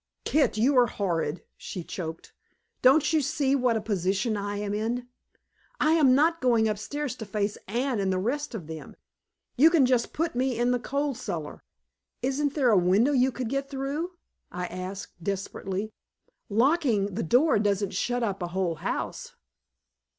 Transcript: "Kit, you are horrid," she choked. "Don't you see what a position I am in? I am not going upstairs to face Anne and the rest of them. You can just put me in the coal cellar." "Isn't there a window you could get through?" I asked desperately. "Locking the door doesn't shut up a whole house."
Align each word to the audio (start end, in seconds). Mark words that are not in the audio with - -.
"Kit, 0.25 0.57
you 0.57 0.75
are 0.79 0.87
horrid," 0.87 1.43
she 1.55 1.83
choked. 1.83 2.33
"Don't 2.81 3.13
you 3.13 3.21
see 3.21 3.55
what 3.55 3.77
a 3.77 3.81
position 3.81 4.35
I 4.35 4.57
am 4.57 4.73
in? 4.73 5.07
I 5.79 5.91
am 5.91 6.15
not 6.15 6.41
going 6.41 6.67
upstairs 6.67 7.15
to 7.17 7.25
face 7.27 7.55
Anne 7.67 7.99
and 7.99 8.11
the 8.11 8.17
rest 8.17 8.55
of 8.55 8.65
them. 8.65 8.95
You 9.57 9.69
can 9.69 9.85
just 9.85 10.11
put 10.11 10.33
me 10.33 10.57
in 10.57 10.71
the 10.71 10.79
coal 10.79 11.13
cellar." 11.13 11.61
"Isn't 12.23 12.55
there 12.55 12.71
a 12.71 12.77
window 12.79 13.11
you 13.11 13.31
could 13.31 13.47
get 13.47 13.69
through?" 13.69 14.13
I 14.51 14.65
asked 14.65 15.23
desperately. 15.23 15.91
"Locking 16.49 17.13
the 17.13 17.21
door 17.21 17.59
doesn't 17.59 17.93
shut 17.93 18.23
up 18.23 18.41
a 18.41 18.47
whole 18.47 18.77
house." 18.77 19.35